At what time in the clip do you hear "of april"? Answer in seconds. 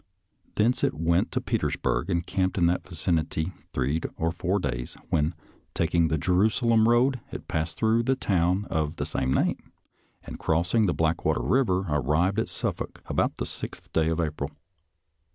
14.09-14.49